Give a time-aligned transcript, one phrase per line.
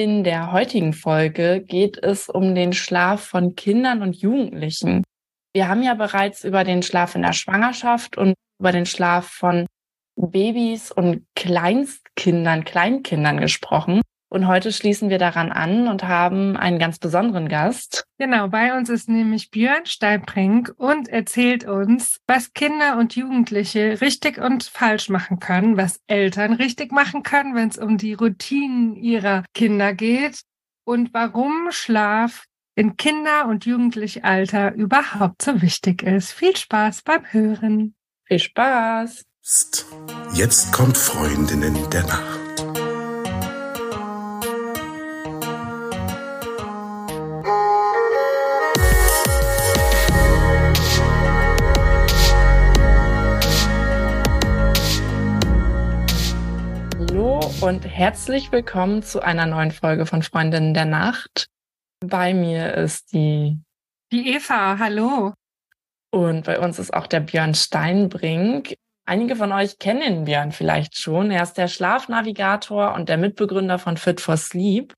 [0.00, 5.02] In der heutigen Folge geht es um den Schlaf von Kindern und Jugendlichen.
[5.52, 9.66] Wir haben ja bereits über den Schlaf in der Schwangerschaft und über den Schlaf von
[10.14, 14.00] Babys und Kleinstkindern, Kleinkindern gesprochen.
[14.30, 18.04] Und heute schließen wir daran an und haben einen ganz besonderen Gast.
[18.18, 24.38] Genau, bei uns ist nämlich Björn Steibring und erzählt uns, was Kinder und Jugendliche richtig
[24.38, 29.44] und falsch machen können, was Eltern richtig machen können, wenn es um die Routinen ihrer
[29.54, 30.42] Kinder geht
[30.84, 36.32] und warum Schlaf in Kinder- und Jugendlichalter überhaupt so wichtig ist.
[36.32, 37.94] Viel Spaß beim Hören.
[38.24, 39.24] Viel Spaß.
[40.34, 42.47] Jetzt kommt Freundinnen der Nacht.
[57.60, 61.48] Und herzlich willkommen zu einer neuen Folge von Freundinnen der Nacht.
[61.98, 63.58] Bei mir ist die
[64.12, 65.32] die Eva, hallo.
[66.10, 68.74] Und bei uns ist auch der Björn Steinbrink.
[69.06, 71.32] Einige von euch kennen den Björn vielleicht schon.
[71.32, 74.94] Er ist der Schlafnavigator und der Mitbegründer von Fit for Sleep.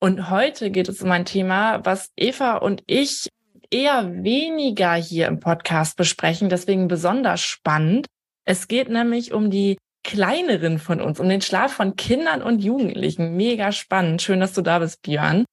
[0.00, 3.28] Und heute geht es um ein Thema, was Eva und ich
[3.70, 8.06] eher weniger hier im Podcast besprechen, deswegen besonders spannend.
[8.46, 13.36] Es geht nämlich um die kleineren von uns, um den Schlaf von Kindern und Jugendlichen.
[13.36, 14.22] Mega spannend.
[14.22, 15.44] Schön, dass du da bist, Björn.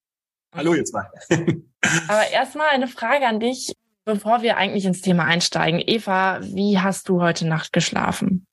[0.56, 1.10] Hallo, jetzt mal.
[2.08, 3.74] Aber erstmal eine Frage an dich,
[4.06, 5.82] bevor wir eigentlich ins Thema einsteigen.
[5.86, 8.48] Eva, wie hast du heute Nacht geschlafen?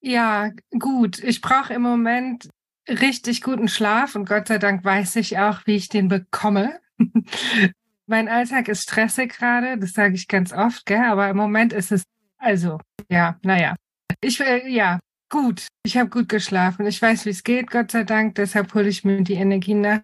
[0.00, 1.22] Ja, gut.
[1.22, 2.48] Ich brauche im Moment
[2.88, 6.78] richtig guten Schlaf und Gott sei Dank weiß ich auch, wie ich den bekomme.
[8.06, 11.02] mein Alltag ist stressig gerade, das sage ich ganz oft, gell?
[11.04, 12.04] aber im Moment ist es,
[12.38, 13.74] also, ja, naja.
[14.20, 16.86] Ich, äh, ja, Gut, ich habe gut geschlafen.
[16.86, 18.36] Ich weiß, wie es geht, Gott sei Dank.
[18.36, 20.00] Deshalb hole ich mir die Energie nach.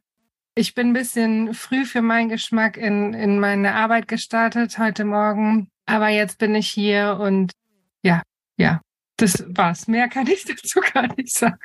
[0.56, 5.69] Ich bin ein bisschen früh für meinen Geschmack in, in meine Arbeit gestartet heute Morgen.
[5.87, 7.52] Aber jetzt bin ich hier und
[8.05, 8.23] ja,
[8.58, 8.80] ja,
[9.17, 9.86] das war's.
[9.86, 11.58] Mehr kann ich dazu gar nicht sagen.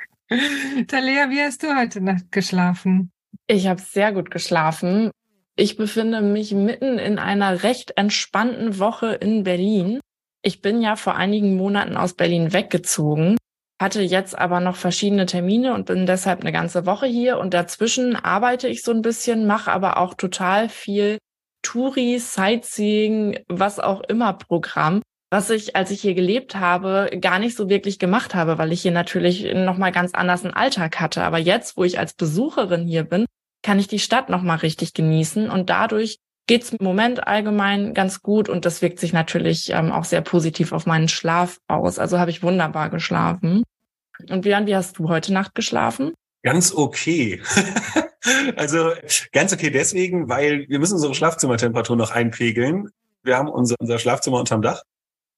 [0.86, 3.10] Talia, wie hast du heute Nacht geschlafen?
[3.48, 5.10] Ich habe sehr gut geschlafen.
[5.56, 9.98] Ich befinde mich mitten in einer recht entspannten Woche in Berlin.
[10.42, 13.36] Ich bin ja vor einigen Monaten aus Berlin weggezogen
[13.80, 18.16] hatte jetzt aber noch verschiedene Termine und bin deshalb eine ganze Woche hier und dazwischen
[18.16, 21.18] arbeite ich so ein bisschen, mache aber auch total viel
[21.62, 27.56] Touri, Sightseeing, was auch immer Programm, was ich, als ich hier gelebt habe, gar nicht
[27.56, 31.22] so wirklich gemacht habe, weil ich hier natürlich nochmal ganz anders einen Alltag hatte.
[31.22, 33.26] Aber jetzt, wo ich als Besucherin hier bin,
[33.62, 38.48] kann ich die Stadt nochmal richtig genießen und dadurch geht's im Moment allgemein ganz gut
[38.48, 42.00] und das wirkt sich natürlich ähm, auch sehr positiv auf meinen Schlaf aus.
[42.00, 43.62] Also habe ich wunderbar geschlafen.
[44.28, 46.12] Und Björn, wie hast du heute Nacht geschlafen?
[46.42, 47.40] Ganz okay.
[48.56, 48.92] also
[49.32, 52.88] ganz okay deswegen, weil wir müssen unsere Schlafzimmertemperatur noch einpegeln.
[53.22, 54.82] Wir haben unser, unser Schlafzimmer unterm Dach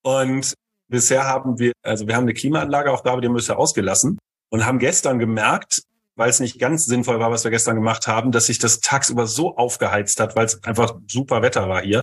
[0.03, 0.55] und
[0.87, 4.17] bisher haben wir, also wir haben eine Klimaanlage auch da, aber die haben wir ausgelassen
[4.49, 5.83] und haben gestern gemerkt,
[6.21, 9.25] weil es nicht ganz sinnvoll war, was wir gestern gemacht haben, dass sich das tagsüber
[9.25, 12.01] so aufgeheizt hat, weil es einfach super Wetter war hier,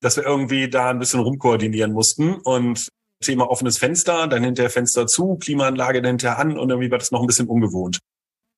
[0.00, 2.88] dass wir irgendwie da ein bisschen rumkoordinieren mussten und
[3.22, 7.20] Thema offenes Fenster, dann hinterher Fenster zu, Klimaanlage hinterher an und irgendwie war das noch
[7.20, 8.00] ein bisschen ungewohnt.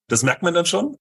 [0.09, 0.97] Das merkt man dann schon.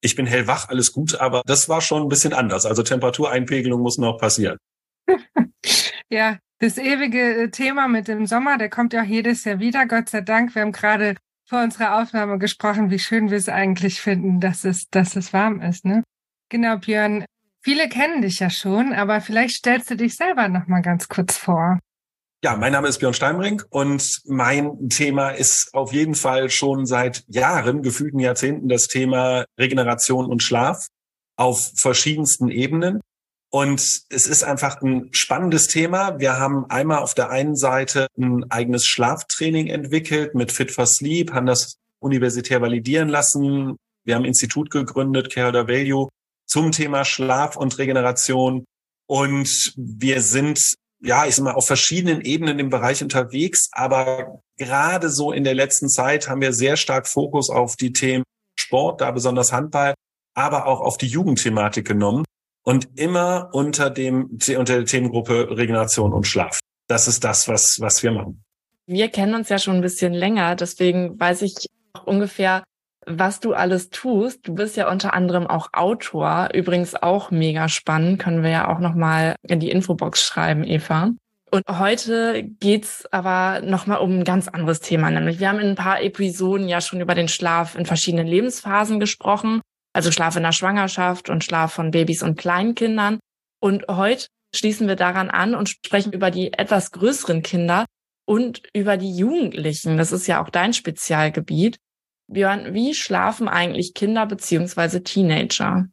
[0.00, 2.66] Ich bin hellwach, alles gut, aber das war schon ein bisschen anders.
[2.66, 4.58] Also Temperatureinpegelung muss noch passieren.
[6.10, 10.08] ja, das ewige Thema mit dem Sommer, der kommt ja auch jedes Jahr wieder, Gott
[10.08, 10.52] sei Dank.
[10.56, 11.14] Wir haben gerade
[11.50, 15.60] vor unserer Aufnahme gesprochen, wie schön wir es eigentlich finden, dass es, dass es warm
[15.60, 16.04] ist, ne?
[16.48, 17.24] Genau, Björn.
[17.60, 21.36] Viele kennen dich ja schon, aber vielleicht stellst du dich selber noch mal ganz kurz
[21.36, 21.80] vor.
[22.44, 27.24] Ja, mein Name ist Björn Steinbrink und mein Thema ist auf jeden Fall schon seit
[27.26, 30.86] Jahren, gefühlten Jahrzehnten, das Thema Regeneration und Schlaf
[31.36, 33.00] auf verschiedensten Ebenen.
[33.50, 36.18] Und es ist einfach ein spannendes Thema.
[36.20, 41.32] Wir haben einmal auf der einen Seite ein eigenes Schlaftraining entwickelt mit Fit for Sleep,
[41.32, 43.76] haben das universitär validieren lassen.
[44.04, 46.08] Wir haben ein Institut gegründet, Care Value,
[46.46, 48.64] zum Thema Schlaf und Regeneration.
[49.06, 50.60] Und wir sind
[51.02, 55.54] ja, ich sag mal, auf verschiedenen Ebenen im Bereich unterwegs, aber gerade so in der
[55.54, 58.22] letzten Zeit haben wir sehr stark Fokus auf die Themen
[58.58, 59.94] Sport, da besonders Handball,
[60.34, 62.24] aber auch auf die Jugendthematik genommen
[62.70, 66.60] und immer unter dem unter der Themengruppe Regeneration und Schlaf.
[66.86, 68.44] Das ist das, was was wir machen.
[68.86, 71.66] Wir kennen uns ja schon ein bisschen länger, deswegen weiß ich
[72.04, 72.62] ungefähr,
[73.06, 74.46] was du alles tust.
[74.46, 78.78] Du bist ja unter anderem auch Autor, übrigens auch mega spannend, können wir ja auch
[78.78, 81.10] noch mal in die Infobox schreiben, Eva.
[81.50, 85.74] Und heute geht's aber nochmal um ein ganz anderes Thema, nämlich wir haben in ein
[85.74, 89.60] paar Episoden ja schon über den Schlaf in verschiedenen Lebensphasen gesprochen,
[89.92, 93.18] also Schlaf in der Schwangerschaft und Schlaf von Babys und Kleinkindern.
[93.60, 97.86] Und heute schließen wir daran an und sprechen über die etwas größeren Kinder
[98.26, 99.96] und über die Jugendlichen.
[99.96, 101.78] Das ist ja auch dein Spezialgebiet.
[102.28, 105.86] Björn, wie schlafen eigentlich Kinder beziehungsweise Teenager?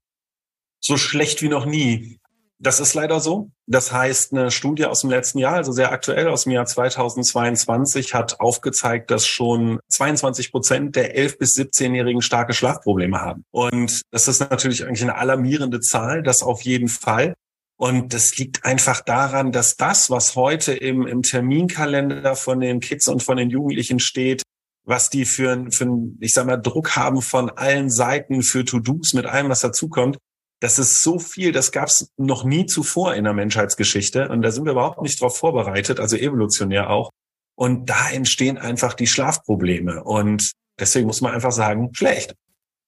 [0.79, 2.19] So schlecht wie noch nie.
[2.59, 3.51] Das ist leider so.
[3.67, 8.15] Das heißt, eine Studie aus dem letzten Jahr, also sehr aktuell aus dem Jahr 2022,
[8.15, 13.43] hat aufgezeigt, dass schon 22 Prozent der 11- bis 17-Jährigen starke Schlafprobleme haben.
[13.51, 17.35] Und das ist natürlich eigentlich eine alarmierende Zahl, das auf jeden Fall.
[17.79, 23.07] Und das liegt einfach daran, dass das, was heute im, im Terminkalender von den Kids
[23.07, 24.41] und von den Jugendlichen steht,
[24.83, 25.87] was die für, für
[26.19, 30.17] ich sag mal, Druck haben von allen Seiten für To-Dos mit allem, was dazukommt,
[30.59, 34.29] das ist so viel, das gab es noch nie zuvor in der Menschheitsgeschichte.
[34.29, 37.11] Und da sind wir überhaupt nicht darauf vorbereitet, also evolutionär auch.
[37.55, 40.03] Und da entstehen einfach die Schlafprobleme.
[40.03, 42.35] Und deswegen muss man einfach sagen, schlecht.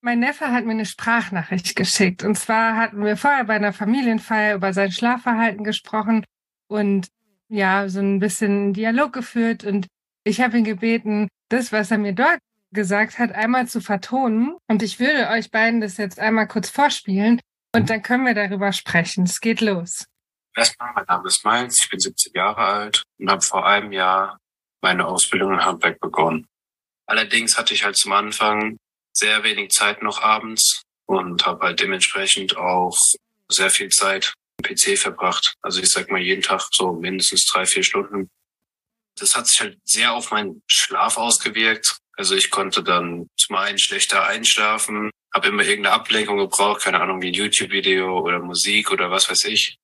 [0.01, 2.23] Mein Neffe hat mir eine Sprachnachricht geschickt.
[2.23, 6.23] Und zwar hatten wir vorher bei einer Familienfeier über sein Schlafverhalten gesprochen
[6.67, 7.07] und
[7.49, 9.63] ja, so ein bisschen Dialog geführt.
[9.63, 9.87] Und
[10.23, 12.39] ich habe ihn gebeten, das, was er mir dort
[12.71, 14.55] gesagt hat, einmal zu vertonen.
[14.67, 17.39] Und ich würde euch beiden das jetzt einmal kurz vorspielen
[17.73, 19.25] und dann können wir darüber sprechen.
[19.25, 20.05] Es geht los.
[20.55, 24.37] Erstmal, mein Name ist Mainz, ich bin 17 Jahre alt und habe vor einem Jahr
[24.81, 26.47] meine Ausbildung in Handwerk begonnen.
[27.05, 28.77] Allerdings hatte ich halt zum Anfang
[29.13, 32.97] sehr wenig Zeit noch abends und habe halt dementsprechend auch
[33.49, 35.53] sehr viel Zeit am PC verbracht.
[35.61, 38.29] Also ich sag mal jeden Tag so mindestens drei, vier Stunden.
[39.17, 41.97] Das hat sich halt sehr auf meinen Schlaf ausgewirkt.
[42.15, 47.19] Also ich konnte dann zum einen schlechter einschlafen, habe immer irgendeine Ablenkung gebraucht, keine Ahnung,
[47.21, 49.75] wie ein YouTube-Video oder Musik oder was weiß ich,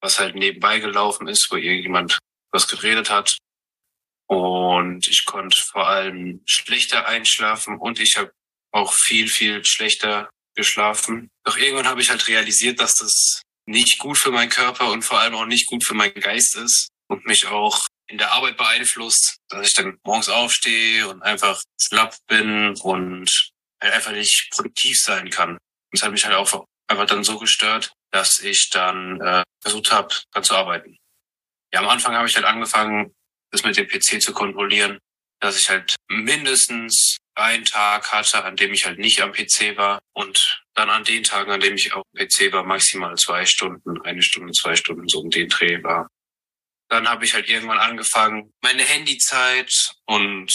[0.00, 2.18] was halt nebenbei gelaufen ist, wo irgendjemand
[2.52, 3.36] was geredet hat.
[4.28, 8.30] Und ich konnte vor allem schlechter einschlafen und ich habe
[8.72, 11.30] auch viel, viel schlechter geschlafen.
[11.44, 15.18] Doch irgendwann habe ich halt realisiert, dass das nicht gut für meinen Körper und vor
[15.18, 19.38] allem auch nicht gut für meinen Geist ist und mich auch in der Arbeit beeinflusst,
[19.48, 25.30] dass ich dann morgens aufstehe und einfach schlapp bin und halt einfach nicht produktiv sein
[25.30, 25.50] kann.
[25.52, 25.58] Und
[25.92, 30.14] das hat mich halt auch einfach dann so gestört, dass ich dann äh, versucht habe,
[30.32, 30.96] dran zu arbeiten.
[31.72, 33.14] Ja, am Anfang habe ich halt angefangen,
[33.52, 34.98] das mit dem PC zu kontrollieren,
[35.40, 40.00] dass ich halt mindestens einen Tag hatte, an dem ich halt nicht am PC war
[40.12, 44.02] und dann an den Tagen, an dem ich auf dem PC war, maximal zwei Stunden,
[44.02, 46.08] eine Stunde, zwei Stunden so um den Dreh war.
[46.90, 49.72] Dann habe ich halt irgendwann angefangen, meine Handyzeit
[50.06, 50.52] und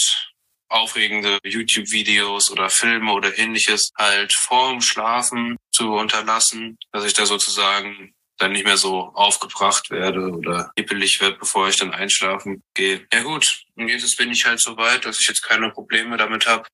[0.68, 8.12] aufregende YouTube-Videos oder Filme oder ähnliches halt vorm Schlafen zu unterlassen, dass ich da sozusagen
[8.38, 13.06] dann nicht mehr so aufgebracht werde oder hippelig werde, bevor ich dann einschlafen gehe.
[13.12, 16.46] Ja gut, und jetzt bin ich halt so weit, dass ich jetzt keine Probleme damit
[16.46, 16.68] habe,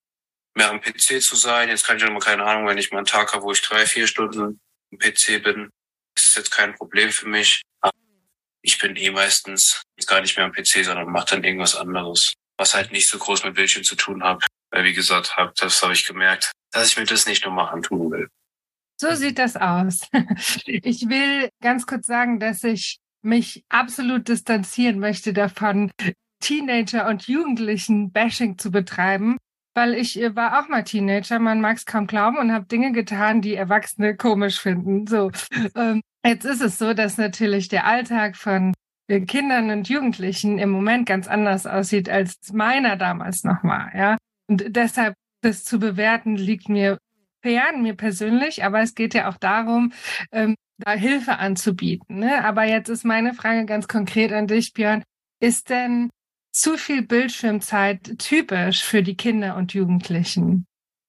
[0.54, 1.68] mehr am PC zu sein.
[1.68, 3.62] Jetzt kann ich halt mal keine Ahnung, wenn ich mal einen Tag habe, wo ich
[3.62, 5.70] drei, vier Stunden am PC bin,
[6.16, 7.62] ist jetzt kein Problem für mich.
[8.62, 12.74] Ich bin eh meistens gar nicht mehr am PC, sondern mache dann irgendwas anderes was
[12.74, 14.46] halt nicht so groß mit Bildschirm zu tun hat.
[14.70, 18.10] Weil wie gesagt, hab, das habe ich gemerkt, dass ich mir das nicht nochmal antun
[18.10, 18.28] will.
[19.00, 20.08] So sieht das aus.
[20.66, 25.90] Ich will ganz kurz sagen, dass ich mich absolut distanzieren möchte davon,
[26.40, 29.38] Teenager und Jugendlichen Bashing zu betreiben,
[29.74, 32.92] weil ich äh, war auch mal Teenager, man mag es kaum glauben und habe Dinge
[32.92, 35.06] getan, die Erwachsene komisch finden.
[35.06, 35.30] So,
[35.76, 38.72] ähm, jetzt ist es so, dass natürlich der Alltag von
[39.08, 44.16] Kindern und Jugendlichen im Moment ganz anders aussieht als meiner damals noch war, ja.
[44.48, 46.98] Und deshalb das zu bewerten liegt mir
[47.42, 49.92] fern, mir persönlich, aber es geht ja auch darum,
[50.30, 52.20] ähm, da Hilfe anzubieten.
[52.20, 52.44] Ne?
[52.44, 55.02] Aber jetzt ist meine Frage ganz konkret an dich, Björn.
[55.40, 56.10] Ist denn
[56.52, 60.66] zu viel Bildschirmzeit typisch für die Kinder und Jugendlichen?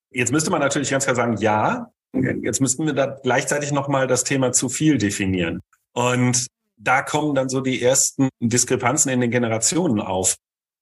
[0.09, 1.91] Jetzt müsste man natürlich ganz klar sagen, ja.
[2.13, 5.61] Jetzt müssten wir da gleichzeitig nochmal das Thema zu viel definieren.
[5.93, 10.35] Und da kommen dann so die ersten Diskrepanzen in den Generationen auf.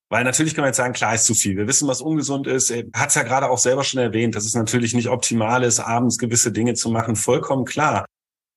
[0.09, 1.55] Weil natürlich kann man jetzt sagen, klar ist zu viel.
[1.55, 2.69] Wir wissen, was ungesund ist.
[2.69, 5.79] Er hat es ja gerade auch selber schon erwähnt, dass es natürlich nicht optimal ist,
[5.79, 7.15] abends gewisse Dinge zu machen.
[7.15, 8.05] Vollkommen klar.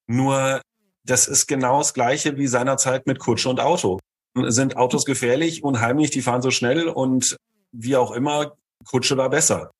[0.09, 0.61] Nur
[1.05, 4.01] das ist genau das Gleiche wie seinerzeit mit Kutsche und Auto.
[4.35, 7.37] Sind Autos gefährlich, unheimlich, die fahren so schnell und
[7.71, 9.71] wie auch immer, Kutsche war besser.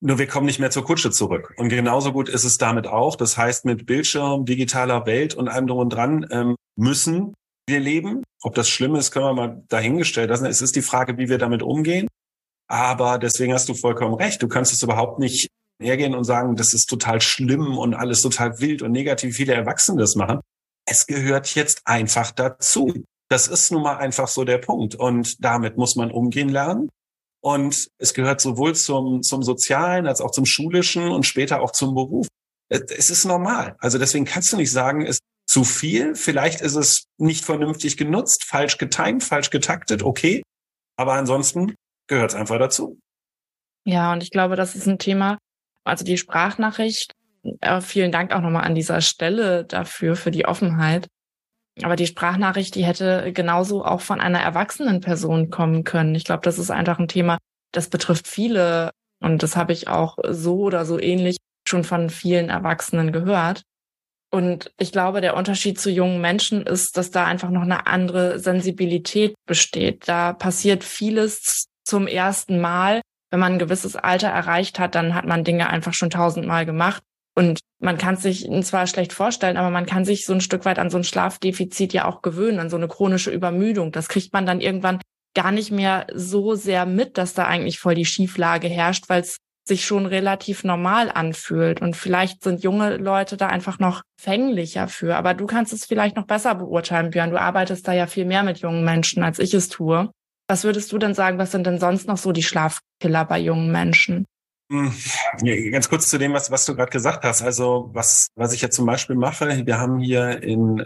[0.00, 1.54] Nur wir kommen nicht mehr zur Kutsche zurück.
[1.56, 3.16] Und genauso gut ist es damit auch.
[3.16, 7.34] Das heißt, mit Bildschirm, digitaler Welt und allem drum und dran ähm, müssen
[7.66, 8.22] wir leben.
[8.42, 10.46] Ob das schlimm ist, können wir mal dahingestellt lassen.
[10.46, 12.08] Es ist die Frage, wie wir damit umgehen.
[12.68, 14.42] Aber deswegen hast du vollkommen recht.
[14.42, 15.48] Du kannst es überhaupt nicht
[15.80, 19.98] hergehen und sagen, das ist total schlimm und alles total wild und negativ, viele Erwachsene
[19.98, 20.40] das machen.
[20.86, 22.92] Es gehört jetzt einfach dazu.
[23.28, 24.94] Das ist nun mal einfach so der Punkt.
[24.94, 26.88] Und damit muss man umgehen lernen.
[27.46, 31.94] Und es gehört sowohl zum, zum Sozialen als auch zum Schulischen und später auch zum
[31.94, 32.26] Beruf.
[32.68, 33.76] Es ist normal.
[33.78, 36.16] Also deswegen kannst du nicht sagen, es ist zu viel.
[36.16, 40.42] Vielleicht ist es nicht vernünftig genutzt, falsch getimt, falsch getaktet, okay.
[40.96, 41.76] Aber ansonsten
[42.08, 42.98] gehört es einfach dazu.
[43.84, 45.38] Ja, und ich glaube, das ist ein Thema,
[45.84, 47.12] also die Sprachnachricht,
[47.60, 51.06] äh, vielen Dank auch nochmal an dieser Stelle dafür, für die Offenheit.
[51.82, 56.14] Aber die Sprachnachricht, die hätte genauso auch von einer erwachsenen Person kommen können.
[56.14, 57.38] Ich glaube, das ist einfach ein Thema,
[57.72, 58.90] das betrifft viele.
[59.20, 61.36] Und das habe ich auch so oder so ähnlich
[61.68, 63.62] schon von vielen Erwachsenen gehört.
[64.30, 68.38] Und ich glaube, der Unterschied zu jungen Menschen ist, dass da einfach noch eine andere
[68.38, 70.08] Sensibilität besteht.
[70.08, 73.00] Da passiert vieles zum ersten Mal.
[73.30, 77.02] Wenn man ein gewisses Alter erreicht hat, dann hat man Dinge einfach schon tausendmal gemacht.
[77.38, 80.78] Und man kann sich zwar schlecht vorstellen, aber man kann sich so ein Stück weit
[80.78, 83.92] an so ein Schlafdefizit ja auch gewöhnen, an so eine chronische Übermüdung.
[83.92, 85.00] Das kriegt man dann irgendwann
[85.34, 89.36] gar nicht mehr so sehr mit, dass da eigentlich voll die Schieflage herrscht, weil es
[89.68, 91.82] sich schon relativ normal anfühlt.
[91.82, 95.16] Und vielleicht sind junge Leute da einfach noch fänglicher für.
[95.16, 97.30] Aber du kannst es vielleicht noch besser beurteilen, Björn.
[97.30, 100.10] Du arbeitest da ja viel mehr mit jungen Menschen, als ich es tue.
[100.48, 103.72] Was würdest du denn sagen, was sind denn sonst noch so die Schlafkiller bei jungen
[103.72, 104.24] Menschen?
[104.70, 104.92] Hm,
[105.70, 107.42] ganz kurz zu dem, was, was du gerade gesagt hast.
[107.42, 110.84] Also was, was ich jetzt zum Beispiel mache, wir haben hier in,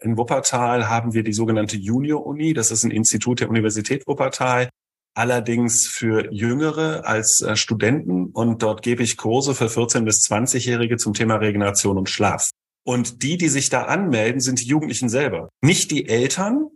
[0.00, 2.52] in Wuppertal haben wir die sogenannte Junior-Uni.
[2.52, 4.68] Das ist ein Institut der Universität Wuppertal.
[5.14, 10.96] Allerdings für Jüngere als äh, Studenten und dort gebe ich Kurse für 14- bis 20-Jährige
[10.96, 12.48] zum Thema Regeneration und Schlaf.
[12.84, 15.50] Und die, die sich da anmelden, sind die Jugendlichen selber.
[15.60, 16.68] Nicht die Eltern,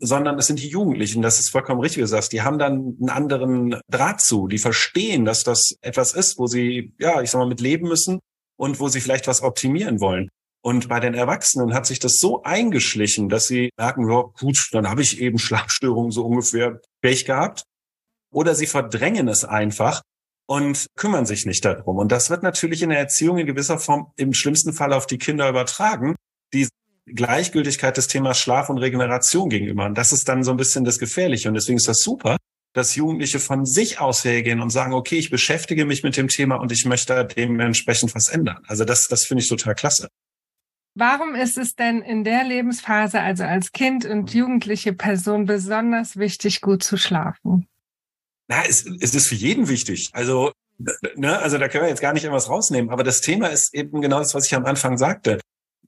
[0.00, 1.22] sondern es sind die Jugendlichen.
[1.22, 2.32] Das ist vollkommen richtig, wie du sagst.
[2.32, 4.48] Die haben dann einen anderen Draht zu.
[4.48, 8.20] Die verstehen, dass das etwas ist, wo sie, ja, ich sag mal, mit leben müssen
[8.56, 10.28] und wo sie vielleicht was optimieren wollen.
[10.62, 14.88] Und bei den Erwachsenen hat sich das so eingeschlichen, dass sie merken, ja, gut, dann
[14.88, 17.64] habe ich eben Schlafstörungen so ungefähr Pech gehabt.
[18.32, 20.02] Oder sie verdrängen es einfach
[20.46, 21.98] und kümmern sich nicht darum.
[21.98, 25.18] Und das wird natürlich in der Erziehung in gewisser Form im schlimmsten Fall auf die
[25.18, 26.16] Kinder übertragen,
[26.52, 26.68] die
[27.14, 29.86] Gleichgültigkeit des Themas Schlaf und Regeneration gegenüber.
[29.86, 31.48] Und das ist dann so ein bisschen das Gefährliche.
[31.48, 32.36] Und deswegen ist das super,
[32.72, 36.56] dass Jugendliche von sich aus hergehen und sagen, okay, ich beschäftige mich mit dem Thema
[36.56, 38.62] und ich möchte dementsprechend was ändern.
[38.66, 40.08] Also das, das finde ich total klasse.
[40.94, 46.60] Warum ist es denn in der Lebensphase, also als Kind und jugendliche Person, besonders wichtig,
[46.60, 47.66] gut zu schlafen?
[48.48, 50.10] Na, es, es ist für jeden wichtig.
[50.12, 50.52] Also,
[51.14, 52.90] ne, also da können wir jetzt gar nicht irgendwas rausnehmen.
[52.90, 55.38] Aber das Thema ist eben genau das, was ich am Anfang sagte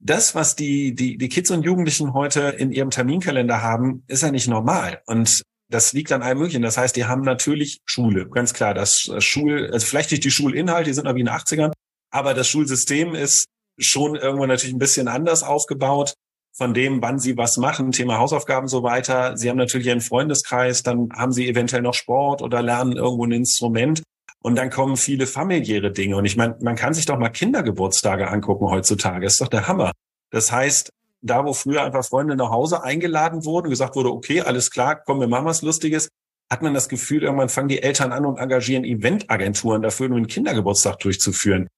[0.04, 4.30] das, was die, die, die Kids und Jugendlichen heute in ihrem Terminkalender haben, ist ja
[4.30, 5.00] nicht normal.
[5.06, 6.62] Und das liegt an allem Möglichen.
[6.62, 8.75] Das heißt, die haben natürlich Schule, ganz klar.
[8.75, 11.73] Das Schul, also vielleicht nicht die Schulinhalte, die sind noch wie in den 80ern,
[12.11, 13.47] aber das Schulsystem ist
[13.78, 16.14] schon irgendwo natürlich ein bisschen anders aufgebaut
[16.54, 19.37] von dem, wann sie was machen, Thema Hausaufgaben so weiter.
[19.38, 23.32] Sie haben natürlich ihren Freundeskreis, dann haben sie eventuell noch Sport oder lernen irgendwo ein
[23.32, 24.02] Instrument.
[24.42, 26.16] Und dann kommen viele familiäre Dinge.
[26.16, 29.26] Und ich meine, man kann sich doch mal Kindergeburtstage angucken heutzutage.
[29.26, 29.92] Ist doch der Hammer.
[30.30, 34.72] Das heißt, da wo früher einfach Freunde nach Hause eingeladen wurden, gesagt wurde, okay, alles
[34.72, 36.08] klar, komm, wir machen was Lustiges,
[36.50, 40.26] hat man das Gefühl, irgendwann fangen die Eltern an und engagieren Eventagenturen dafür, nur einen
[40.26, 41.68] Kindergeburtstag durchzuführen.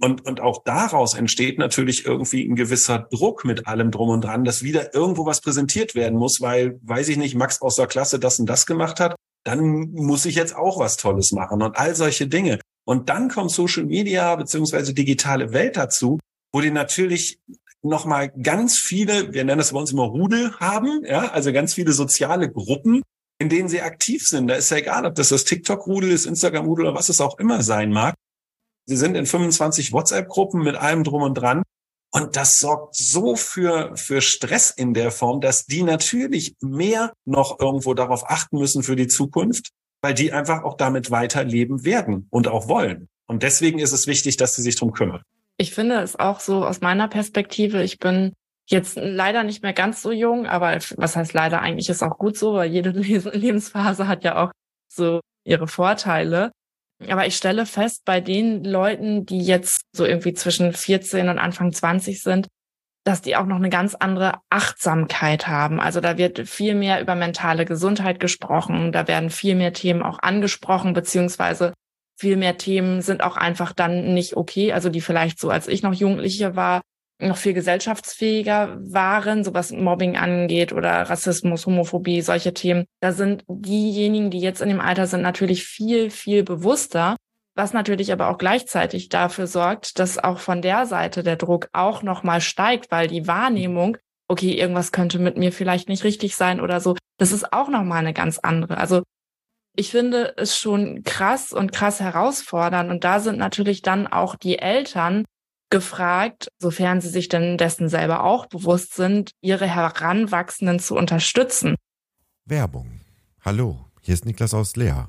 [0.00, 4.44] Und, und auch daraus entsteht natürlich irgendwie ein gewisser Druck mit allem drum und dran,
[4.44, 8.18] dass wieder irgendwo was präsentiert werden muss, weil, weiß ich nicht, Max aus der Klasse
[8.18, 11.94] das und das gemacht hat dann muss ich jetzt auch was Tolles machen und all
[11.94, 12.60] solche Dinge.
[12.84, 16.18] Und dann kommt Social Media beziehungsweise digitale Welt dazu,
[16.52, 17.40] wo die natürlich
[17.82, 21.92] nochmal ganz viele, wir nennen das bei uns immer Rudel haben, ja, also ganz viele
[21.92, 23.02] soziale Gruppen,
[23.38, 24.48] in denen sie aktiv sind.
[24.48, 27.62] Da ist ja egal, ob das das TikTok-Rudel ist, Instagram-Rudel oder was es auch immer
[27.62, 28.14] sein mag.
[28.86, 31.62] Sie sind in 25 WhatsApp-Gruppen mit allem drum und dran.
[32.12, 37.60] Und das sorgt so für, für Stress in der Form, dass die natürlich mehr noch
[37.60, 39.70] irgendwo darauf achten müssen für die Zukunft,
[40.02, 43.08] weil die einfach auch damit weiterleben werden und auch wollen.
[43.26, 45.22] Und deswegen ist es wichtig, dass sie sich drum kümmern.
[45.56, 48.32] Ich finde es auch so aus meiner Perspektive, ich bin
[48.66, 52.36] jetzt leider nicht mehr ganz so jung, aber was heißt leider eigentlich ist auch gut
[52.36, 52.90] so, weil jede
[53.36, 54.52] Lebensphase hat ja auch
[54.88, 56.50] so ihre Vorteile.
[57.08, 61.72] Aber ich stelle fest, bei den Leuten, die jetzt so irgendwie zwischen 14 und Anfang
[61.72, 62.48] 20 sind,
[63.04, 65.80] dass die auch noch eine ganz andere Achtsamkeit haben.
[65.80, 70.18] Also da wird viel mehr über mentale Gesundheit gesprochen, da werden viel mehr Themen auch
[70.18, 71.72] angesprochen, beziehungsweise
[72.18, 74.72] viel mehr Themen sind auch einfach dann nicht okay.
[74.74, 76.82] Also die vielleicht so, als ich noch Jugendliche war,
[77.20, 82.86] noch viel gesellschaftsfähiger waren, so was Mobbing angeht oder Rassismus, Homophobie, solche Themen.
[83.00, 87.16] Da sind diejenigen, die jetzt in dem Alter sind, natürlich viel, viel bewusster,
[87.54, 92.02] was natürlich aber auch gleichzeitig dafür sorgt, dass auch von der Seite der Druck auch
[92.02, 93.96] nochmal steigt, weil die Wahrnehmung
[94.30, 96.94] okay, irgendwas könnte mit mir vielleicht nicht richtig sein oder so.
[97.18, 98.78] Das ist auch nochmal eine ganz andere.
[98.78, 99.02] Also
[99.74, 102.90] ich finde es schon krass und krass herausfordernd.
[102.90, 105.24] Und da sind natürlich dann auch die Eltern
[105.70, 111.76] gefragt, sofern sie sich denn dessen selber auch bewusst sind, ihre Heranwachsenden zu unterstützen.
[112.44, 113.00] Werbung.
[113.42, 115.06] Hallo, hier ist Niklas aus Lea.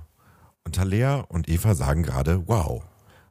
[0.64, 2.84] Und Talea und Eva sagen gerade, wow,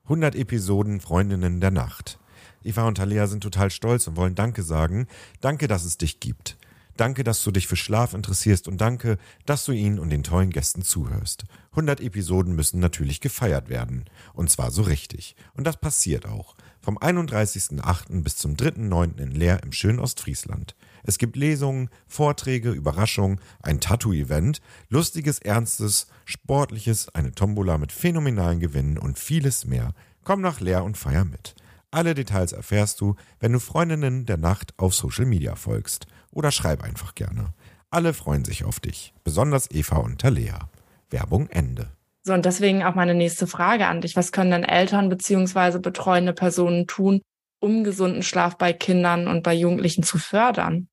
[0.04, 2.18] 100 Episoden Freundinnen der Nacht.
[2.62, 5.06] Eva und Talea sind total stolz und wollen Danke sagen.
[5.40, 6.58] Danke, dass es dich gibt.
[6.96, 10.50] Danke, dass du dich für Schlaf interessierst und danke, dass du ihnen und den tollen
[10.50, 11.44] Gästen zuhörst.
[11.70, 14.04] 100 Episoden müssen natürlich gefeiert werden.
[14.34, 15.34] Und zwar so richtig.
[15.54, 16.54] Und das passiert auch.
[16.82, 18.22] Vom 31.08.
[18.22, 19.18] bis zum 3.09.
[19.18, 20.74] in Leer im schönen Ostfriesland.
[21.02, 28.96] Es gibt Lesungen, Vorträge, Überraschungen, ein Tattoo-Event, lustiges, ernstes, sportliches, eine Tombola mit phänomenalen Gewinnen
[28.96, 29.92] und vieles mehr.
[30.24, 31.54] Komm nach Leer und feier mit.
[31.90, 36.82] Alle Details erfährst du, wenn du Freundinnen der Nacht auf Social Media folgst oder schreib
[36.82, 37.52] einfach gerne.
[37.90, 40.70] Alle freuen sich auf dich, besonders Eva und Talea.
[41.10, 41.90] Werbung Ende.
[42.30, 44.14] So, und deswegen auch meine nächste Frage an dich.
[44.14, 47.22] Was können denn Eltern beziehungsweise betreuende Personen tun,
[47.60, 50.86] um gesunden Schlaf bei Kindern und bei Jugendlichen zu fördern?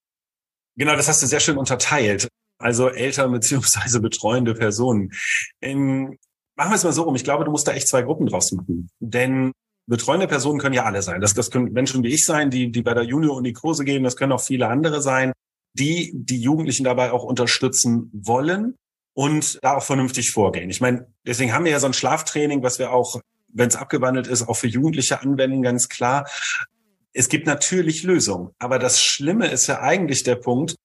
[0.78, 2.28] Genau, das hast du sehr schön unterteilt.
[2.58, 5.12] Also Eltern beziehungsweise betreuende Personen.
[5.60, 6.18] In,
[6.56, 7.14] machen wir es mal so rum.
[7.14, 8.90] Ich glaube, du musst da echt zwei Gruppen draus machen.
[9.00, 9.52] Denn
[9.86, 11.22] betreuende Personen können ja alle sein.
[11.22, 13.86] Das, das können Menschen wie ich sein, die, die bei der Junior und die Kurse
[13.86, 14.04] gehen.
[14.04, 15.34] Das können auch viele andere sein,
[15.74, 18.74] die die Jugendlichen dabei auch unterstützen wollen
[19.18, 20.70] und da auch vernünftig vorgehen.
[20.70, 23.20] Ich meine, deswegen haben wir ja so ein Schlaftraining, was wir auch,
[23.52, 26.30] wenn es abgewandelt ist, auch für Jugendliche anwenden, ganz klar.
[27.14, 30.76] Es gibt natürlich Lösungen, aber das Schlimme ist ja eigentlich der Punkt,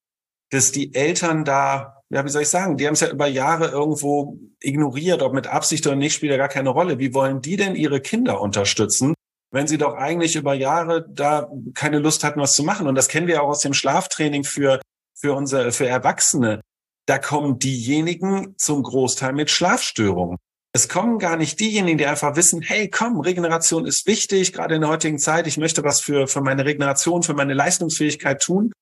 [0.48, 3.68] dass die Eltern da ja, wie soll ich sagen, die haben es ja über Jahre
[3.68, 6.98] irgendwo ignoriert, ob mit Absicht oder nicht, spielt ja gar keine Rolle.
[6.98, 9.14] Wie wollen die denn ihre Kinder unterstützen,
[9.50, 12.86] wenn sie doch eigentlich über Jahre da keine Lust hatten, was zu machen?
[12.86, 14.82] Und das kennen wir auch aus dem Schlaftraining für,
[15.18, 16.60] für unsere, für Erwachsene.
[17.06, 20.38] Da kommen diejenigen zum Großteil mit Schlafstörungen.
[20.74, 24.80] Es kommen gar nicht diejenigen, die einfach wissen, hey, komm, Regeneration ist wichtig, gerade in
[24.80, 25.46] der heutigen Zeit.
[25.46, 28.72] Ich möchte was für, für meine Regeneration, für meine Leistungsfähigkeit tun.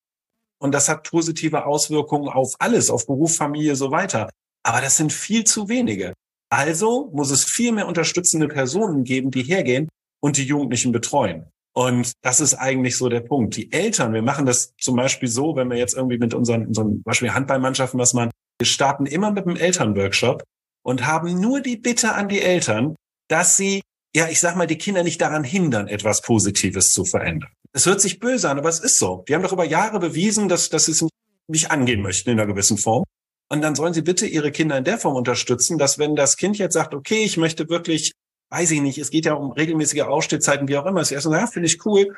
[0.59, 4.29] Und das hat positive Auswirkungen auf alles, auf Beruf, Familie, so weiter.
[4.63, 6.13] Aber das sind viel zu wenige.
[6.49, 9.89] Also muss es viel mehr unterstützende Personen geben, die hergehen
[10.21, 11.47] und die Jugendlichen betreuen.
[11.73, 13.55] Und das ist eigentlich so der Punkt.
[13.55, 17.01] Die Eltern, wir machen das zum Beispiel so, wenn wir jetzt irgendwie mit unseren, unseren
[17.03, 20.43] Beispiel Handballmannschaften was machen, wir starten immer mit einem Elternworkshop
[20.83, 22.95] und haben nur die Bitte an die Eltern,
[23.29, 23.81] dass sie,
[24.13, 27.49] ja, ich sag mal, die Kinder nicht daran hindern, etwas Positives zu verändern.
[27.73, 29.23] Es hört sich böse an, aber es ist so.
[29.27, 31.07] Die haben doch über Jahre bewiesen, dass, dass sie es
[31.47, 33.05] nicht angehen möchten in einer gewissen Form.
[33.49, 36.57] Und dann sollen sie bitte ihre Kinder in der Form unterstützen, dass wenn das Kind
[36.57, 38.13] jetzt sagt, okay, ich möchte wirklich,
[38.51, 41.47] weiß ich nicht, es geht ja um regelmäßige Ausstehzeiten, wie auch immer, ist erst ja,
[41.47, 42.15] finde ich cool,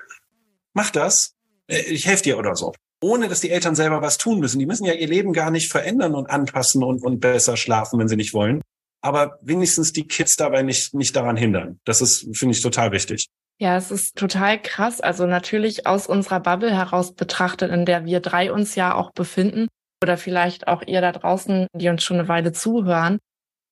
[0.74, 1.36] mach das,
[1.67, 2.74] äh, ich helfe dir oder so.
[3.02, 4.60] Ohne dass die Eltern selber was tun müssen.
[4.60, 8.08] Die müssen ja ihr Leben gar nicht verändern und anpassen und, und besser schlafen, wenn
[8.08, 8.62] sie nicht wollen.
[9.02, 11.80] Aber wenigstens die Kids dabei nicht, nicht daran hindern.
[11.84, 13.28] Das ist, finde ich, total wichtig.
[13.60, 15.02] Ja, es ist total krass.
[15.02, 19.67] Also natürlich aus unserer Bubble heraus betrachtet, in der wir drei uns ja auch befinden
[20.02, 23.19] oder vielleicht auch ihr da draußen, die uns schon eine Weile zuhören.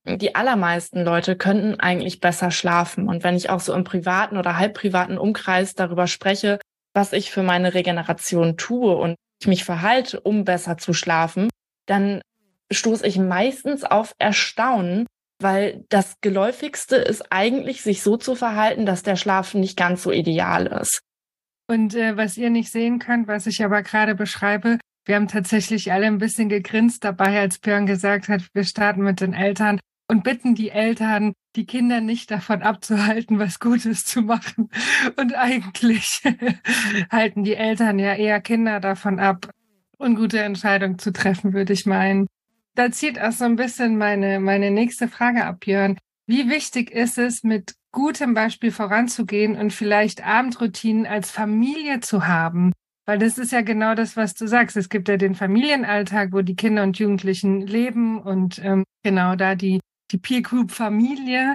[0.07, 3.07] Die allermeisten Leute könnten eigentlich besser schlafen.
[3.07, 6.59] Und wenn ich auch so im privaten oder halbprivaten Umkreis darüber spreche,
[6.93, 11.49] was ich für meine Regeneration tue und ich mich verhalte, um besser zu schlafen,
[11.87, 12.21] dann
[12.71, 15.05] stoße ich meistens auf Erstaunen,
[15.39, 20.11] weil das Geläufigste ist eigentlich, sich so zu verhalten, dass der Schlaf nicht ganz so
[20.11, 21.01] ideal ist.
[21.67, 25.91] Und äh, was ihr nicht sehen könnt, was ich aber gerade beschreibe, wir haben tatsächlich
[25.91, 29.79] alle ein bisschen gegrinst dabei, als Björn gesagt hat, wir starten mit den Eltern
[30.11, 34.69] und bitten die Eltern, die Kinder nicht davon abzuhalten, was Gutes zu machen.
[35.15, 36.21] Und eigentlich
[37.09, 39.49] halten die Eltern ja eher Kinder davon ab,
[39.97, 42.27] ungute Entscheidungen zu treffen, würde ich meinen
[42.75, 45.97] da zieht auch so ein bisschen meine, meine nächste Frage ab, Björn.
[46.25, 52.71] Wie wichtig ist es, mit gutem Beispiel voranzugehen und vielleicht Abendroutinen als Familie zu haben?
[53.05, 54.77] Weil das ist ja genau das, was du sagst.
[54.77, 59.55] Es gibt ja den Familienalltag, wo die Kinder und Jugendlichen leben und ähm, genau da
[59.55, 61.53] die, die Peer Group Familie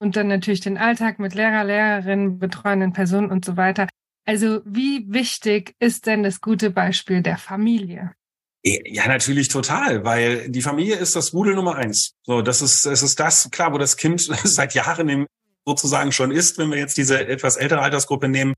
[0.00, 3.88] und dann natürlich den Alltag mit Lehrer, Lehrerinnen, betreuenden Personen und so weiter.
[4.26, 8.12] Also wie wichtig ist denn das gute Beispiel der Familie?
[8.62, 12.12] Ja, natürlich total, weil die Familie ist das Rudel Nummer eins.
[12.24, 15.26] So, das ist, es ist das, klar, wo das Kind seit Jahren im,
[15.64, 18.54] sozusagen schon ist, wenn wir jetzt diese etwas ältere Altersgruppe nehmen.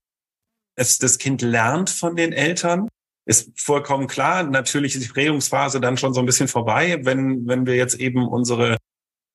[0.77, 2.89] Es, das Kind lernt von den Eltern.
[3.27, 4.43] Ist vollkommen klar.
[4.43, 8.27] Natürlich ist die Prägungsphase dann schon so ein bisschen vorbei, wenn, wenn wir jetzt eben
[8.27, 8.77] unsere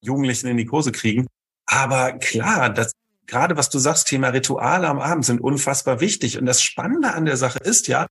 [0.06, 1.28] Jugendlichen in die Kurse kriegen.
[1.66, 2.92] Aber klar, das,
[3.28, 6.38] gerade was du sagst, Thema Rituale am Abend sind unfassbar wichtig.
[6.38, 8.08] Und das Spannende an der Sache ist ja,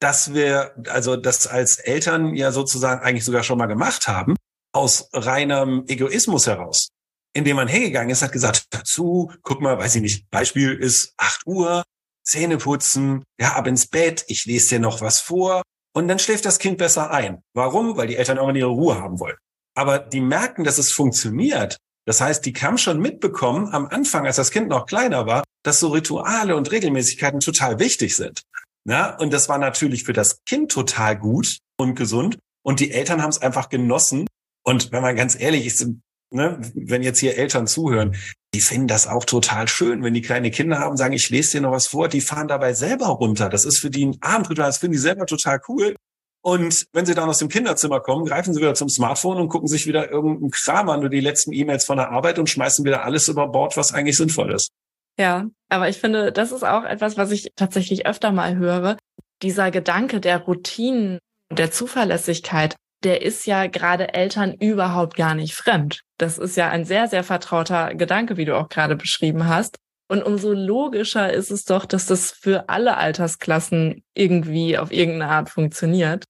[0.00, 4.36] dass wir also das als Eltern ja sozusagen eigentlich sogar schon mal gemacht haben,
[4.72, 6.88] aus reinem Egoismus heraus.
[7.32, 11.46] Indem man hergegangen ist, hat gesagt, dazu, guck mal, weiß ich nicht, Beispiel ist 8
[11.46, 11.84] Uhr,
[12.22, 15.62] Zähne putzen, ja, ab ins Bett, ich lese dir noch was vor
[15.94, 17.42] und dann schläft das Kind besser ein.
[17.54, 17.96] Warum?
[17.96, 19.36] Weil die Eltern irgendwann ihre Ruhe haben wollen.
[19.74, 21.78] Aber die merken, dass es funktioniert.
[22.06, 25.80] Das heißt, die kam schon mitbekommen am Anfang, als das Kind noch kleiner war, dass
[25.80, 28.42] so Rituale und Regelmäßigkeiten total wichtig sind.
[28.86, 32.38] Ja, und das war natürlich für das Kind total gut und gesund.
[32.62, 34.26] Und die Eltern haben es einfach genossen.
[34.62, 35.86] Und wenn man ganz ehrlich ist,
[36.30, 38.16] ne, wenn jetzt hier Eltern zuhören,
[38.54, 41.60] die finden das auch total schön, wenn die kleine Kinder haben, sagen, ich lese dir
[41.62, 43.48] noch was vor, die fahren dabei selber runter.
[43.48, 45.96] Das ist für die ein Abendritual, das finden die selber total cool.
[46.44, 49.66] Und wenn sie dann aus dem Kinderzimmer kommen, greifen sie wieder zum Smartphone und gucken
[49.66, 53.02] sich wieder irgendeinen Kram an, nur die letzten E-Mails von der Arbeit und schmeißen wieder
[53.02, 54.70] alles über Bord, was eigentlich sinnvoll ist.
[55.18, 58.98] Ja, aber ich finde, das ist auch etwas, was ich tatsächlich öfter mal höre.
[59.40, 61.18] Dieser Gedanke der Routinen,
[61.50, 66.00] der Zuverlässigkeit, der ist ja gerade Eltern überhaupt gar nicht fremd.
[66.18, 69.76] Das ist ja ein sehr, sehr vertrauter Gedanke, wie du auch gerade beschrieben hast.
[70.08, 75.48] Und umso logischer ist es doch, dass das für alle Altersklassen irgendwie auf irgendeine Art
[75.48, 76.24] funktioniert.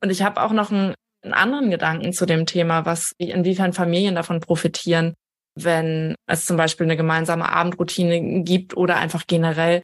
[0.00, 4.14] Und ich habe auch noch einen, einen anderen Gedanken zu dem Thema, was inwiefern Familien
[4.14, 5.14] davon profitieren,
[5.54, 9.82] wenn es zum Beispiel eine gemeinsame Abendroutine gibt oder einfach generell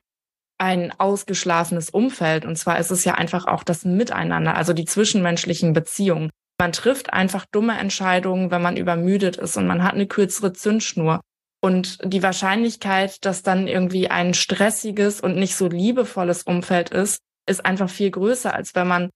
[0.59, 2.45] ein ausgeschlafenes Umfeld.
[2.45, 6.31] Und zwar ist es ja einfach auch das Miteinander, also die zwischenmenschlichen Beziehungen.
[6.61, 11.21] Man trifft einfach dumme Entscheidungen, wenn man übermüdet ist und man hat eine kürzere Zündschnur.
[11.61, 17.19] Und die Wahrscheinlichkeit, dass dann irgendwie ein stressiges und nicht so liebevolles Umfeld ist,
[17.49, 19.11] ist einfach viel größer, als wenn man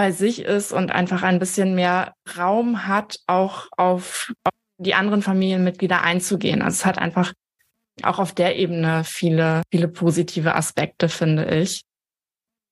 [0.00, 5.20] bei sich ist und einfach ein bisschen mehr Raum hat, auch auf, auf die anderen
[5.20, 6.62] Familienmitglieder einzugehen.
[6.62, 7.34] Also es hat einfach
[8.02, 11.82] auch auf der Ebene viele, viele positive Aspekte, finde ich.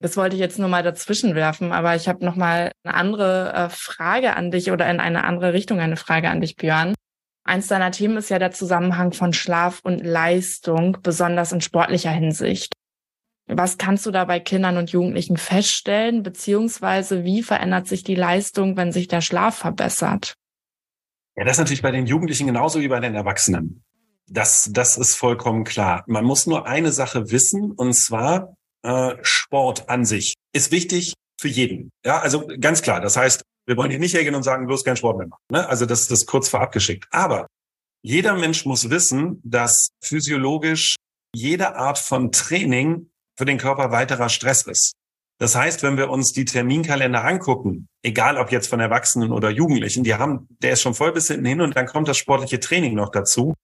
[0.00, 3.52] Das wollte ich jetzt nur mal dazwischen werfen, aber ich habe noch mal eine andere
[3.52, 6.94] äh, Frage an dich oder in eine andere Richtung eine Frage an dich, Björn.
[7.44, 12.72] Eins deiner Themen ist ja der Zusammenhang von Schlaf und Leistung, besonders in sportlicher Hinsicht.
[13.48, 18.76] Was kannst du da bei Kindern und Jugendlichen feststellen, beziehungsweise wie verändert sich die Leistung,
[18.76, 20.34] wenn sich der Schlaf verbessert?
[21.36, 23.82] Ja, das ist natürlich bei den Jugendlichen genauso wie bei den Erwachsenen.
[24.26, 26.04] Das, das ist vollkommen klar.
[26.06, 31.48] Man muss nur eine Sache wissen, und zwar äh, Sport an sich ist wichtig für
[31.48, 31.90] jeden.
[32.04, 33.00] Ja, also ganz klar.
[33.00, 35.42] Das heißt, wir wollen hier nicht hergehen und sagen, bloß kein Sport mehr machen.
[35.50, 35.66] Ne?
[35.68, 37.06] Also das, das kurz vorab geschickt.
[37.10, 37.46] Aber
[38.02, 40.96] jeder Mensch muss wissen, dass physiologisch
[41.34, 44.94] jede Art von Training für den Körper weiterer Stress ist.
[45.38, 50.02] Das heißt, wenn wir uns die Terminkalender angucken, egal ob jetzt von Erwachsenen oder Jugendlichen,
[50.02, 52.94] die haben, der ist schon voll bis hinten hin und dann kommt das sportliche Training
[52.94, 53.54] noch dazu.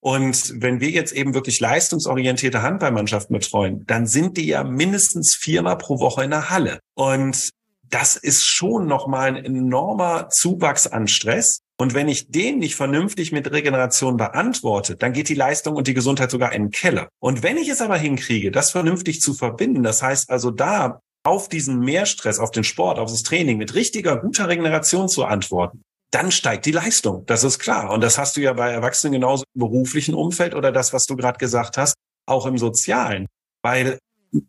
[0.00, 5.78] Und wenn wir jetzt eben wirklich leistungsorientierte Handballmannschaften betreuen, dann sind die ja mindestens viermal
[5.78, 6.78] pro Woche in der Halle.
[6.94, 7.50] Und
[7.82, 11.58] das ist schon nochmal ein enormer Zuwachs an Stress.
[11.78, 15.94] Und wenn ich den nicht vernünftig mit Regeneration beantworte, dann geht die Leistung und die
[15.94, 17.08] Gesundheit sogar in den Keller.
[17.20, 21.48] Und wenn ich es aber hinkriege, das vernünftig zu verbinden, das heißt also da auf
[21.48, 26.30] diesen Mehrstress, auf den Sport, auf das Training mit richtiger, guter Regeneration zu antworten, dann
[26.30, 27.26] steigt die Leistung.
[27.26, 27.90] Das ist klar.
[27.90, 31.16] Und das hast du ja bei Erwachsenen genauso im beruflichen Umfeld oder das, was du
[31.16, 31.94] gerade gesagt hast,
[32.26, 33.26] auch im sozialen.
[33.62, 33.98] Weil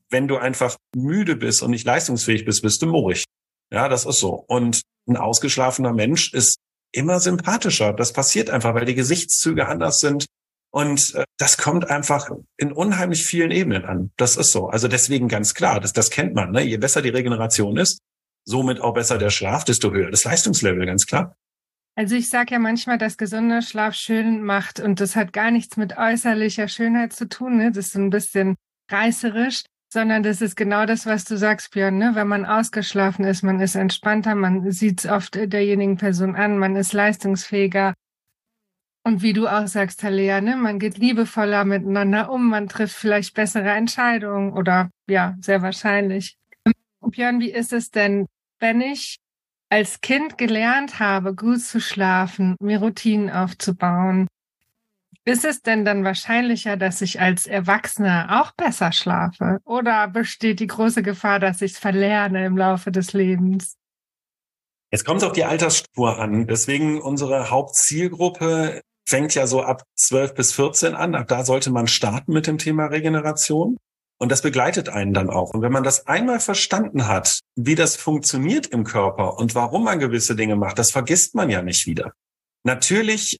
[0.09, 3.25] wenn du einfach müde bist und nicht leistungsfähig bist, bist du morig.
[3.71, 4.45] Ja, das ist so.
[4.47, 6.57] Und ein ausgeschlafener Mensch ist
[6.91, 7.93] immer sympathischer.
[7.93, 10.25] Das passiert einfach, weil die Gesichtszüge anders sind.
[10.71, 14.11] Und äh, das kommt einfach in unheimlich vielen Ebenen an.
[14.17, 14.67] Das ist so.
[14.67, 16.51] Also deswegen ganz klar, das, das kennt man.
[16.51, 16.63] Ne?
[16.63, 17.99] Je besser die Regeneration ist,
[18.45, 21.35] somit auch besser der Schlaf, desto höher das Leistungslevel, ganz klar.
[21.95, 25.77] Also ich sage ja manchmal, dass gesunder Schlaf schön macht und das hat gar nichts
[25.77, 27.57] mit äußerlicher Schönheit zu tun.
[27.57, 27.71] Ne?
[27.71, 28.55] Das ist so ein bisschen
[28.91, 31.97] reißerisch, sondern das ist genau das, was du sagst, Björn.
[31.97, 32.11] Ne?
[32.13, 36.75] Wenn man ausgeschlafen ist, man ist entspannter, man sieht es oft derjenigen Person an, man
[36.75, 37.93] ist leistungsfähiger.
[39.03, 40.57] Und wie du auch sagst, Talea, ne?
[40.57, 46.37] man geht liebevoller miteinander um, man trifft vielleicht bessere Entscheidungen oder ja, sehr wahrscheinlich.
[46.99, 48.27] Björn, wie ist es denn,
[48.59, 49.17] wenn ich
[49.69, 54.27] als Kind gelernt habe, gut zu schlafen, mir Routinen aufzubauen,
[55.27, 59.59] ist es denn dann wahrscheinlicher, dass ich als Erwachsener auch besser schlafe?
[59.65, 63.75] Oder besteht die große Gefahr, dass ich es verlerne im Laufe des Lebens?
[64.89, 66.47] Jetzt kommt es auf die Altersspur an.
[66.47, 71.13] Deswegen unsere Hauptzielgruppe fängt ja so ab 12 bis 14 an.
[71.13, 73.75] Ab da sollte man starten mit dem Thema Regeneration.
[74.19, 75.53] Und das begleitet einen dann auch.
[75.53, 79.99] Und wenn man das einmal verstanden hat, wie das funktioniert im Körper und warum man
[79.99, 82.13] gewisse Dinge macht, das vergisst man ja nicht wieder.
[82.63, 83.37] Natürlich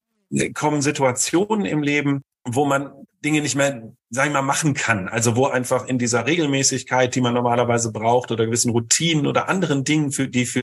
[0.53, 2.91] kommen Situationen im Leben, wo man
[3.23, 5.07] Dinge nicht mehr, sag ich mal, machen kann.
[5.07, 9.83] Also wo einfach in dieser Regelmäßigkeit, die man normalerweise braucht oder gewissen Routinen oder anderen
[9.83, 10.61] Dingen, für die für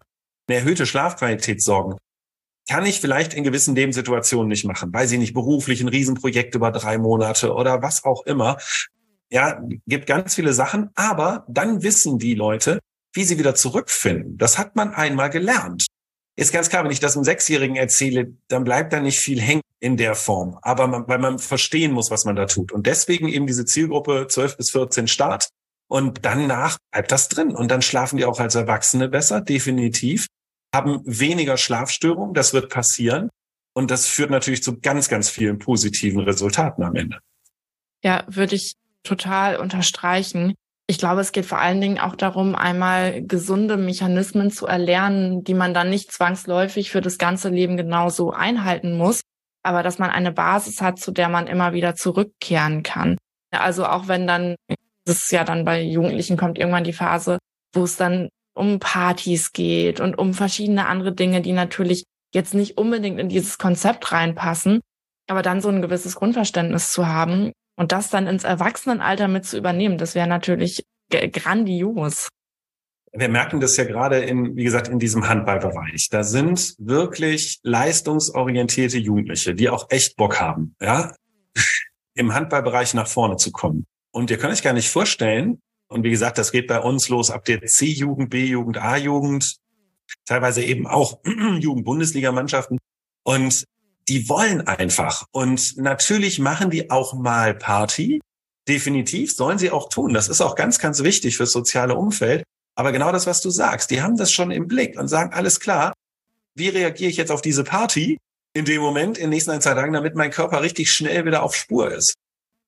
[0.48, 1.96] eine erhöhte Schlafqualität sorgen,
[2.68, 4.92] kann ich vielleicht in gewissen Lebenssituationen nicht machen.
[4.92, 8.56] Weiß ich nicht, beruflich ein Riesenprojekt über drei Monate oder was auch immer.
[9.30, 12.78] Ja, gibt ganz viele Sachen, aber dann wissen die Leute,
[13.12, 14.38] wie sie wieder zurückfinden.
[14.38, 15.86] Das hat man einmal gelernt.
[16.36, 19.62] Ist ganz klar, wenn ich das einem Sechsjährigen erzähle, dann bleibt da nicht viel hängen
[19.78, 20.58] in der Form.
[20.62, 22.72] Aber man, weil man verstehen muss, was man da tut.
[22.72, 25.48] Und deswegen eben diese Zielgruppe 12 bis 14 Start.
[25.86, 27.54] Und danach bleibt das drin.
[27.54, 30.26] Und dann schlafen die auch als Erwachsene besser, definitiv.
[30.74, 33.28] Haben weniger Schlafstörungen, das wird passieren.
[33.74, 37.18] Und das führt natürlich zu ganz, ganz vielen positiven Resultaten am Ende.
[38.02, 40.54] Ja, würde ich total unterstreichen.
[40.86, 45.54] Ich glaube, es geht vor allen Dingen auch darum, einmal gesunde Mechanismen zu erlernen, die
[45.54, 49.22] man dann nicht zwangsläufig für das ganze Leben genauso einhalten muss,
[49.62, 53.16] aber dass man eine Basis hat, zu der man immer wieder zurückkehren kann.
[53.50, 54.56] Also auch wenn dann,
[55.06, 57.38] das ist ja dann bei Jugendlichen kommt irgendwann die Phase,
[57.72, 62.76] wo es dann um Partys geht und um verschiedene andere Dinge, die natürlich jetzt nicht
[62.76, 64.80] unbedingt in dieses Konzept reinpassen,
[65.28, 69.56] aber dann so ein gewisses Grundverständnis zu haben, und das dann ins Erwachsenenalter mit zu
[69.56, 72.28] übernehmen, das wäre natürlich grandios.
[73.12, 76.08] Wir merken das ja gerade in, wie gesagt, in diesem Handballbereich.
[76.10, 81.14] Da sind wirklich leistungsorientierte Jugendliche, die auch echt Bock haben, ja,
[82.14, 83.86] im Handballbereich nach vorne zu kommen.
[84.10, 87.30] Und ihr könnt euch gar nicht vorstellen, und wie gesagt, das geht bei uns los
[87.30, 89.56] ab der C-Jugend, B-Jugend, A-Jugend,
[90.24, 92.78] teilweise eben auch Jugend-Bundesligamannschaften.
[93.22, 93.64] Und
[94.08, 95.26] die wollen einfach.
[95.32, 98.20] Und natürlich machen die auch mal Party.
[98.68, 100.14] Definitiv sollen sie auch tun.
[100.14, 102.44] Das ist auch ganz, ganz wichtig fürs soziale Umfeld.
[102.76, 105.60] Aber genau das, was du sagst, die haben das schon im Blick und sagen, alles
[105.60, 105.92] klar,
[106.54, 108.18] wie reagiere ich jetzt auf diese Party
[108.54, 111.54] in dem Moment, in nächsten ein, zwei Tagen, damit mein Körper richtig schnell wieder auf
[111.54, 112.14] Spur ist.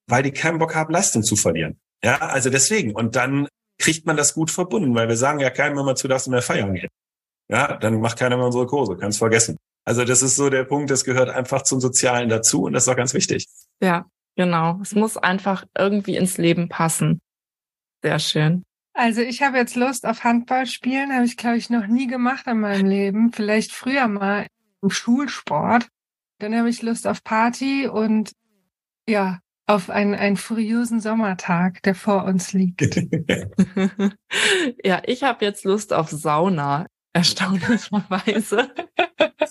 [0.08, 1.78] Weil die keinen Bock haben, Leistung zu verlieren.
[2.02, 2.94] Ja, also deswegen.
[2.94, 6.24] Und dann kriegt man das gut verbunden, weil wir sagen ja keinem immer zu, dass
[6.24, 6.88] du mehr feiern gehen.
[7.48, 9.56] Ja, dann macht keiner mehr unsere Kurse, kannst vergessen.
[9.86, 12.88] Also das ist so der Punkt, das gehört einfach zum Sozialen dazu und das ist
[12.88, 13.46] auch ganz wichtig.
[13.80, 14.80] Ja, genau.
[14.82, 17.20] Es muss einfach irgendwie ins Leben passen.
[18.02, 18.64] Sehr schön.
[18.94, 22.48] Also ich habe jetzt Lust auf Handball spielen, habe ich glaube ich noch nie gemacht
[22.48, 23.32] in meinem Leben.
[23.32, 24.48] Vielleicht früher mal
[24.82, 25.86] im Schulsport.
[26.40, 28.32] Dann habe ich Lust auf Party und
[29.08, 32.96] ja, auf einen, einen furiosen Sommertag, der vor uns liegt.
[34.84, 38.70] ja, ich habe jetzt Lust auf Sauna erstaunlicherweise.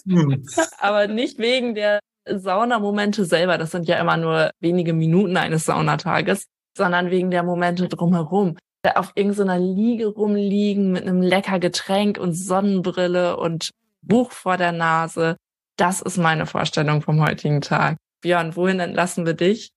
[0.07, 0.45] Hm.
[0.77, 6.45] Aber nicht wegen der Saunamomente selber, das sind ja immer nur wenige Minuten eines Saunatages,
[6.77, 8.57] sondern wegen der Momente drumherum.
[8.93, 13.71] Auf irgendeiner Liege rumliegen mit einem lecker Getränk und Sonnenbrille und
[14.03, 15.37] Buch vor der Nase.
[15.75, 17.97] Das ist meine Vorstellung vom heutigen Tag.
[18.21, 19.69] Björn, wohin entlassen wir dich?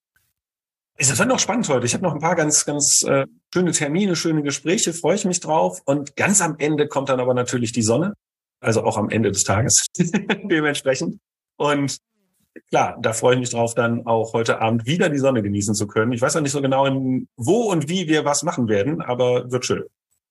[1.01, 1.87] Es wird noch spannend heute.
[1.87, 5.39] Ich habe noch ein paar ganz, ganz äh, schöne Termine, schöne Gespräche, freue ich mich
[5.39, 5.81] drauf.
[5.85, 8.15] Und ganz am Ende kommt dann aber natürlich die Sonne.
[8.61, 11.21] Also auch am Ende des Tages dementsprechend.
[11.57, 11.99] Und
[12.71, 15.87] klar, da freue ich mich drauf, dann auch heute Abend wieder die Sonne genießen zu
[15.87, 16.11] können.
[16.11, 19.53] Ich weiß noch nicht so genau, in, wo und wie wir was machen werden, aber
[19.53, 19.85] wird schön.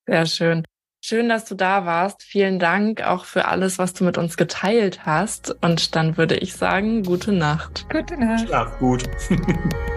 [0.05, 0.65] Sehr schön.
[1.01, 2.23] Schön, dass du da warst.
[2.23, 5.55] Vielen Dank auch für alles, was du mit uns geteilt hast.
[5.61, 7.85] Und dann würde ich sagen, gute Nacht.
[7.89, 8.47] Gute Nacht.
[8.47, 9.05] Schlaf gut.